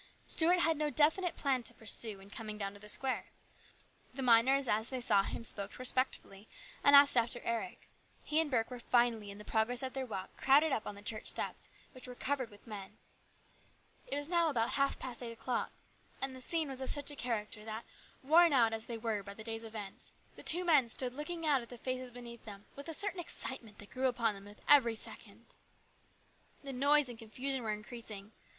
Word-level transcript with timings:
Stuart 0.25 0.61
had 0.61 0.77
no 0.77 0.89
definite 0.89 1.35
plan 1.35 1.61
to 1.61 1.75
pursue 1.75 2.19
in 2.19 2.31
coming 2.31 2.57
down 2.57 2.73
to 2.73 2.79
the 2.79 2.89
square. 2.89 3.27
The 4.15 4.23
miners 4.23 4.67
as 4.67 4.89
they 4.89 4.99
saw 4.99 5.21
him 5.21 5.43
spoke 5.43 5.77
respectfully, 5.77 6.47
and 6.83 6.95
asked 6.95 7.15
after 7.15 7.39
Eric. 7.43 7.87
He 8.23 8.39
and 8.41 8.49
Burke 8.49 8.71
were 8.71 8.79
finally, 8.79 9.29
in 9.29 9.37
the 9.37 9.45
progress 9.45 9.83
of 9.83 9.93
their 9.93 10.07
walk, 10.07 10.35
crowded 10.37 10.71
up 10.71 10.87
on 10.87 10.95
the 10.95 11.03
church 11.03 11.27
steps, 11.27 11.69
which 11.91 12.07
were 12.07 12.15
covered 12.15 12.49
with 12.49 12.65
men. 12.65 12.97
It 14.07 14.15
was 14.17 14.27
now 14.27 14.49
about 14.49 14.71
half 14.71 14.97
past 14.97 15.21
eight 15.21 15.33
o'clock, 15.33 15.71
and 16.19 16.35
the 16.35 16.41
scene 16.41 16.67
was 16.67 16.81
of 16.81 16.89
such 16.89 17.11
a 17.11 17.15
character 17.15 17.63
that, 17.63 17.85
worn 18.23 18.53
as 18.53 18.87
they 18.87 18.97
were 18.97 19.21
by 19.21 19.35
the 19.35 19.43
day's 19.43 19.63
events, 19.63 20.13
the 20.35 20.41
two 20.41 20.65
men 20.65 20.87
stood 20.87 21.13
looking 21.13 21.45
out 21.45 21.61
at 21.61 21.69
the 21.69 21.77
faces 21.77 22.09
beneath 22.09 22.43
them 22.43 22.65
with 22.75 22.89
a 22.89 22.93
certain 22.95 23.19
excitement 23.19 23.77
that 23.77 23.91
grew 23.91 24.07
upon 24.07 24.33
them 24.33 24.45
with 24.45 24.63
every 24.67 24.95
second. 24.95 25.57
The 26.63 26.73
noise 26.73 27.07
and 27.07 27.19
confusion 27.19 27.61
were 27.61 27.71
increasing. 27.71 28.31